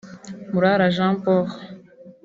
[0.51, 1.45] Murara Jean Paul